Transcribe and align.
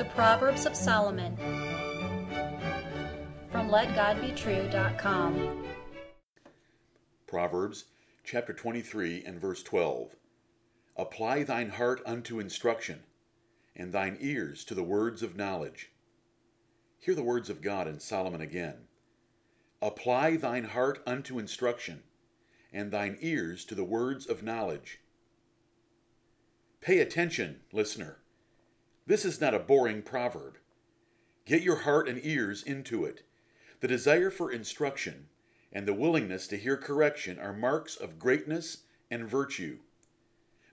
The 0.00 0.06
Proverbs 0.06 0.64
of 0.64 0.74
Solomon 0.74 1.36
from 3.52 3.68
LetGodBetrue.com. 3.68 5.64
Proverbs 7.26 7.84
chapter 8.24 8.54
23 8.54 9.24
and 9.26 9.38
verse 9.38 9.62
12. 9.62 10.16
Apply 10.96 11.42
thine 11.42 11.68
heart 11.68 12.00
unto 12.06 12.40
instruction, 12.40 13.02
and 13.76 13.92
thine 13.92 14.16
ears 14.20 14.64
to 14.64 14.74
the 14.74 14.82
words 14.82 15.22
of 15.22 15.36
knowledge. 15.36 15.90
Hear 16.98 17.14
the 17.14 17.22
words 17.22 17.50
of 17.50 17.60
God 17.60 17.86
in 17.86 18.00
Solomon 18.00 18.40
again. 18.40 18.86
Apply 19.82 20.38
thine 20.38 20.64
heart 20.64 21.02
unto 21.06 21.38
instruction, 21.38 22.04
and 22.72 22.90
thine 22.90 23.18
ears 23.20 23.66
to 23.66 23.74
the 23.74 23.84
words 23.84 24.26
of 24.26 24.42
knowledge. 24.42 25.00
Pay 26.80 27.00
attention, 27.00 27.60
listener. 27.70 28.19
This 29.06 29.24
is 29.24 29.40
not 29.40 29.54
a 29.54 29.58
boring 29.58 30.02
proverb. 30.02 30.58
Get 31.44 31.62
your 31.62 31.76
heart 31.76 32.08
and 32.08 32.20
ears 32.24 32.62
into 32.62 33.04
it. 33.04 33.22
The 33.80 33.88
desire 33.88 34.30
for 34.30 34.52
instruction 34.52 35.28
and 35.72 35.86
the 35.86 35.94
willingness 35.94 36.46
to 36.48 36.56
hear 36.56 36.76
correction 36.76 37.38
are 37.38 37.52
marks 37.52 37.96
of 37.96 38.18
greatness 38.18 38.84
and 39.10 39.28
virtue. 39.28 39.78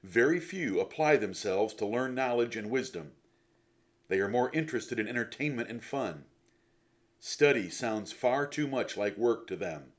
Very 0.04 0.40
few 0.40 0.80
apply 0.80 1.18
themselves 1.18 1.74
to 1.76 1.86
learn 1.86 2.16
knowledge 2.16 2.56
and 2.56 2.70
wisdom. 2.70 3.14
They 4.08 4.20
are 4.20 4.30
more 4.30 4.52
interested 4.52 5.00
in 5.00 5.08
entertainment 5.08 5.70
and 5.70 5.84
fun. 5.84 6.26
Study 7.20 7.70
sounds 7.70 8.12
far 8.12 8.46
too 8.46 8.68
much 8.68 8.96
like 8.96 9.18
work 9.18 9.48
to 9.48 9.56
them. 9.56 9.92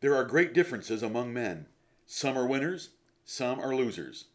There 0.00 0.14
are 0.14 0.24
great 0.24 0.52
differences 0.52 1.02
among 1.02 1.32
men. 1.32 1.66
Some 2.06 2.38
are 2.38 2.46
winners, 2.46 2.90
some 3.24 3.58
are 3.58 3.74
losers. 3.74 4.26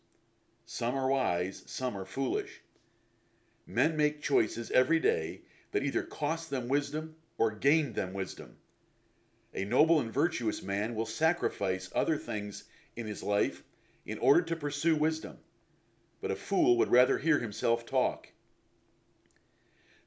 Some 0.74 0.96
are 0.96 1.10
wise, 1.10 1.64
some 1.66 1.98
are 1.98 2.06
foolish. 2.06 2.62
Men 3.68 3.98
make 3.98 4.22
choices 4.22 4.72
every 4.72 5.02
day 5.02 5.42
that 5.74 5.84
either 5.84 6.02
cost 6.02 6.50
them 6.50 6.70
wisdom 6.70 7.18
or 7.38 7.52
gain 7.52 7.92
them 7.92 8.14
wisdom. 8.14 8.56
A 9.54 9.66
noble 9.66 10.00
and 10.00 10.14
virtuous 10.14 10.64
man 10.64 10.96
will 10.96 11.06
sacrifice 11.06 11.92
other 11.94 12.18
things 12.18 12.70
in 12.96 13.06
his 13.06 13.22
life 13.22 13.64
in 14.06 14.18
order 14.20 14.42
to 14.44 14.56
pursue 14.56 14.96
wisdom, 14.96 15.40
but 16.22 16.32
a 16.32 16.38
fool 16.38 16.78
would 16.78 16.90
rather 16.90 17.18
hear 17.18 17.40
himself 17.40 17.86
talk. 17.86 18.32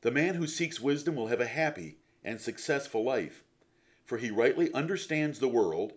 The 0.00 0.10
man 0.10 0.36
who 0.36 0.46
seeks 0.46 0.80
wisdom 0.80 1.14
will 1.14 1.26
have 1.26 1.42
a 1.42 1.46
happy 1.46 1.98
and 2.24 2.40
successful 2.40 3.04
life, 3.04 3.44
for 4.06 4.16
he 4.16 4.30
rightly 4.30 4.72
understands 4.72 5.40
the 5.40 5.46
world, 5.46 5.92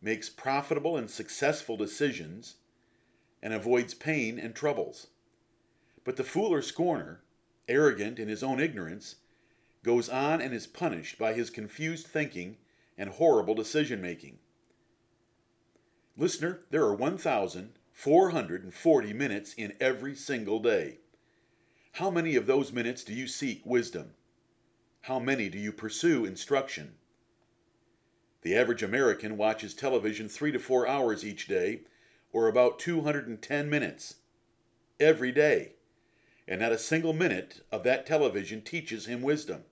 makes 0.00 0.30
profitable 0.30 0.96
and 0.96 1.10
successful 1.10 1.76
decisions, 1.76 2.56
and 3.42 3.52
avoids 3.52 3.94
pain 3.94 4.38
and 4.38 4.54
troubles. 4.54 5.08
But 6.04 6.16
the 6.16 6.24
fool 6.24 6.52
or 6.52 6.62
scorner, 6.62 7.22
arrogant 7.68 8.18
in 8.18 8.28
his 8.28 8.42
own 8.42 8.58
ignorance, 8.60 9.16
goes 9.82 10.08
on 10.08 10.40
and 10.40 10.54
is 10.54 10.66
punished 10.66 11.18
by 11.18 11.32
his 11.32 11.50
confused 11.50 12.06
thinking 12.06 12.56
and 12.98 13.10
horrible 13.10 13.54
decision 13.54 14.02
making. 14.02 14.38
Listener, 16.16 16.60
there 16.70 16.82
are 16.82 16.94
1,440 16.94 19.12
minutes 19.12 19.54
in 19.54 19.72
every 19.80 20.14
single 20.14 20.60
day. 20.60 20.98
How 21.92 22.10
many 22.10 22.36
of 22.36 22.46
those 22.46 22.72
minutes 22.72 23.04
do 23.04 23.14
you 23.14 23.26
seek 23.26 23.64
wisdom? 23.64 24.10
How 25.02 25.18
many 25.18 25.48
do 25.48 25.58
you 25.58 25.72
pursue 25.72 26.26
instruction? 26.26 26.94
The 28.42 28.56
average 28.56 28.82
American 28.82 29.36
watches 29.36 29.74
television 29.74 30.28
three 30.28 30.52
to 30.52 30.58
four 30.58 30.86
hours 30.86 31.24
each 31.24 31.46
day, 31.46 31.82
or 32.32 32.48
about 32.48 32.78
210 32.78 33.70
minutes, 33.70 34.16
every 34.98 35.32
day 35.32 35.72
and 36.50 36.60
not 36.60 36.72
a 36.72 36.78
single 36.78 37.12
minute 37.12 37.64
of 37.70 37.84
that 37.84 38.04
television 38.04 38.60
teaches 38.60 39.06
him 39.06 39.22
wisdom. 39.22 39.62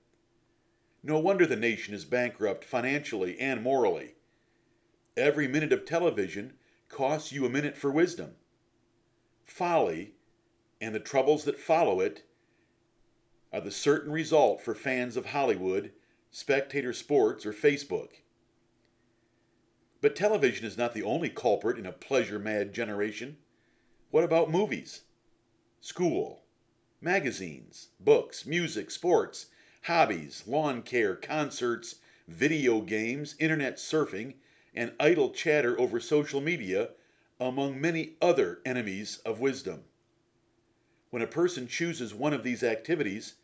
No 1.03 1.19
wonder 1.19 1.45
the 1.45 1.57
nation 1.57 1.93
is 1.93 2.05
bankrupt 2.05 2.65
financially 2.65 3.39
and 3.41 3.63
morally. 3.63 4.15
Every 5.17 5.49
minute 5.49 5.73
of 5.73 5.85
television 5.85 6.55
costs 6.89 7.33
you 7.33 7.45
a 7.45 7.51
minute 7.51 7.77
for 7.77 7.91
wisdom. 7.91 8.37
Folly 9.45 10.15
and 10.81 10.95
the 10.95 11.01
troubles 11.01 11.45
that 11.45 11.59
follow 11.59 12.01
it 12.01 12.23
are 13.53 13.61
the 13.61 13.73
certain 13.73 14.13
result 14.13 14.61
for 14.63 14.75
fans 14.75 15.17
of 15.17 15.27
Hollywood, 15.27 15.91
spectator 16.31 16.93
sports, 16.93 17.45
or 17.45 17.53
Facebook. 17.53 18.11
But 20.01 20.15
television 20.15 20.65
is 20.65 20.79
not 20.79 20.95
the 20.95 21.03
only 21.03 21.29
culprit 21.29 21.79
in 21.79 21.87
a 21.87 21.93
pleasure 21.93 22.39
mad 22.39 22.73
generation. 22.73 23.39
What 24.11 24.25
about 24.25 24.51
movies? 24.51 25.03
School, 25.81 26.43
magazines, 27.01 27.89
books, 27.99 28.47
music, 28.47 28.91
sports, 28.91 29.47
hobbies, 29.83 30.45
lawn 30.47 30.83
care, 30.83 31.17
concerts, 31.17 31.97
video 32.29 32.81
games, 32.81 33.35
internet 33.39 33.77
surfing, 33.77 34.35
and 34.75 34.93
idle 35.01 35.31
chatter 35.31 35.79
over 35.81 35.99
social 35.99 36.41
media, 36.41 36.91
among 37.41 37.81
many 37.81 38.15
other 38.21 38.61
enemies 38.65 39.19
of 39.25 39.41
wisdom. 39.41 39.85
When 41.11 41.23
a 41.23 41.27
person 41.27 41.67
chooses 41.67 42.13
one 42.13 42.35
of 42.35 42.43
these 42.45 42.63
activities, 42.63 43.35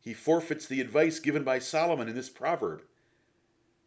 he 0.00 0.14
forfeits 0.14 0.66
the 0.66 0.80
advice 0.80 1.18
given 1.18 1.42
by 1.42 1.58
Solomon 1.58 2.08
in 2.08 2.14
this 2.14 2.30
proverb. 2.30 2.82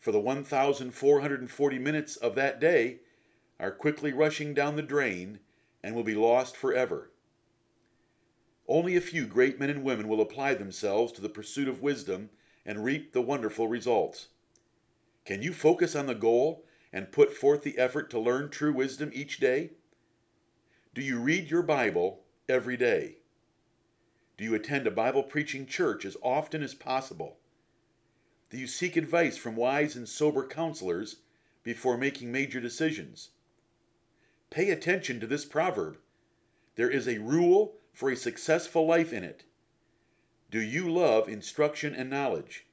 For 0.01 0.11
the 0.11 0.19
1,440 0.19 1.77
minutes 1.77 2.15
of 2.15 2.33
that 2.33 2.59
day 2.59 3.01
are 3.59 3.71
quickly 3.71 4.11
rushing 4.11 4.55
down 4.55 4.75
the 4.75 4.81
drain 4.81 5.39
and 5.83 5.95
will 5.95 6.03
be 6.03 6.15
lost 6.15 6.57
forever. 6.57 7.11
Only 8.67 8.95
a 8.95 9.01
few 9.01 9.27
great 9.27 9.59
men 9.59 9.69
and 9.69 9.83
women 9.83 10.07
will 10.07 10.19
apply 10.19 10.55
themselves 10.55 11.11
to 11.13 11.21
the 11.21 11.29
pursuit 11.29 11.67
of 11.67 11.83
wisdom 11.83 12.31
and 12.65 12.83
reap 12.83 13.13
the 13.13 13.21
wonderful 13.21 13.67
results. 13.67 14.29
Can 15.23 15.43
you 15.43 15.53
focus 15.53 15.95
on 15.95 16.07
the 16.07 16.15
goal 16.15 16.65
and 16.91 17.11
put 17.11 17.31
forth 17.31 17.61
the 17.61 17.77
effort 17.77 18.09
to 18.09 18.19
learn 18.19 18.49
true 18.49 18.73
wisdom 18.73 19.11
each 19.13 19.39
day? 19.39 19.69
Do 20.95 21.01
you 21.03 21.19
read 21.19 21.51
your 21.51 21.61
Bible 21.61 22.23
every 22.49 22.75
day? 22.75 23.17
Do 24.35 24.45
you 24.45 24.55
attend 24.55 24.87
a 24.87 24.91
Bible 24.91 25.21
preaching 25.21 25.67
church 25.67 26.05
as 26.05 26.17
often 26.23 26.63
as 26.63 26.73
possible? 26.73 27.37
Do 28.51 28.57
you 28.57 28.67
seek 28.67 28.97
advice 28.97 29.37
from 29.37 29.55
wise 29.55 29.95
and 29.95 30.07
sober 30.07 30.45
counselors 30.45 31.21
before 31.63 31.97
making 31.97 32.33
major 32.33 32.59
decisions? 32.59 33.29
Pay 34.49 34.71
attention 34.71 35.21
to 35.21 35.27
this 35.27 35.45
proverb. 35.45 35.97
There 36.75 36.89
is 36.89 37.07
a 37.07 37.19
rule 37.19 37.77
for 37.93 38.09
a 38.09 38.17
successful 38.17 38.85
life 38.85 39.13
in 39.13 39.23
it? 39.23 39.45
Do 40.51 40.59
you 40.59 40.91
love 40.91 41.29
instruction 41.29 41.95
and 41.95 42.09
knowledge? 42.09 42.65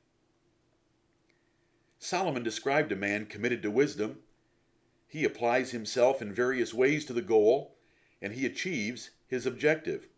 Solomon 2.01 2.43
described 2.43 2.91
a 2.91 2.97
man 2.97 3.27
committed 3.27 3.63
to 3.63 3.71
wisdom. 3.71 4.19
He 5.07 5.25
applies 5.25 5.71
himself 5.71 6.21
in 6.21 6.35
various 6.35 6.75
ways 6.75 7.05
to 7.05 7.13
the 7.13 7.23
goal, 7.23 7.77
and 8.21 8.33
he 8.33 8.45
achieves 8.47 9.11
his 9.29 9.47
objective. 9.47 10.09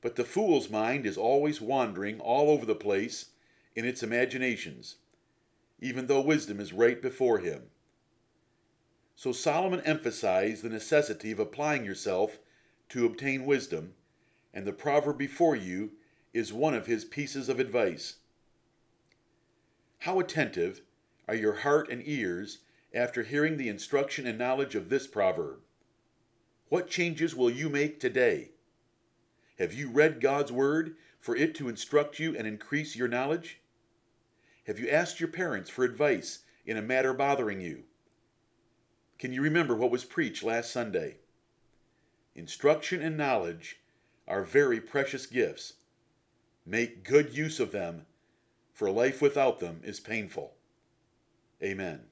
But 0.00 0.16
the 0.16 0.24
fool's 0.24 0.70
mind 0.70 1.04
is 1.04 1.18
always 1.18 1.60
wandering 1.60 2.18
all 2.18 2.48
over 2.48 2.64
the 2.64 2.74
place 2.74 3.26
in 3.74 3.84
its 3.84 4.02
imaginations, 4.02 4.96
even 5.80 6.06
though 6.06 6.20
wisdom 6.20 6.60
is 6.60 6.72
right 6.72 7.00
before 7.00 7.38
him. 7.38 7.64
So 9.16 9.32
Solomon 9.32 9.80
emphasized 9.82 10.62
the 10.62 10.68
necessity 10.68 11.30
of 11.30 11.38
applying 11.38 11.84
yourself 11.84 12.38
to 12.90 13.06
obtain 13.06 13.44
wisdom 13.44 13.94
and 14.52 14.66
the 14.66 14.72
proverb 14.72 15.18
before 15.18 15.54
you 15.54 15.92
is 16.32 16.52
one 16.52 16.74
of 16.74 16.86
his 16.86 17.04
pieces 17.04 17.48
of 17.48 17.60
advice. 17.60 18.16
How 20.00 20.18
attentive 20.18 20.82
are 21.28 21.34
your 21.34 21.56
heart 21.56 21.90
and 21.90 22.02
ears 22.04 22.58
after 22.94 23.22
hearing 23.22 23.56
the 23.56 23.68
instruction 23.68 24.26
and 24.26 24.38
knowledge 24.38 24.74
of 24.74 24.88
this 24.88 25.06
proverb? 25.06 25.60
What 26.68 26.88
changes 26.88 27.34
will 27.34 27.50
you 27.50 27.68
make 27.68 28.00
today? 28.00 28.50
Have 29.58 29.74
you 29.74 29.90
read 29.90 30.20
God's 30.20 30.50
Word 30.50 30.96
for 31.18 31.36
it 31.36 31.54
to 31.56 31.68
instruct 31.68 32.18
you 32.18 32.36
and 32.36 32.46
increase 32.46 32.96
your 32.96 33.08
knowledge? 33.08 33.60
Have 34.70 34.78
you 34.78 34.88
asked 34.88 35.18
your 35.18 35.28
parents 35.28 35.68
for 35.68 35.82
advice 35.82 36.44
in 36.64 36.76
a 36.76 36.80
matter 36.80 37.12
bothering 37.12 37.60
you? 37.60 37.82
Can 39.18 39.32
you 39.32 39.42
remember 39.42 39.74
what 39.74 39.90
was 39.90 40.04
preached 40.04 40.44
last 40.44 40.70
Sunday? 40.70 41.16
Instruction 42.36 43.02
and 43.02 43.16
knowledge 43.16 43.80
are 44.28 44.44
very 44.44 44.80
precious 44.80 45.26
gifts. 45.26 45.72
Make 46.64 47.02
good 47.02 47.36
use 47.36 47.58
of 47.58 47.72
them, 47.72 48.06
for 48.72 48.92
life 48.92 49.20
without 49.20 49.58
them 49.58 49.80
is 49.82 49.98
painful. 49.98 50.54
Amen. 51.60 52.02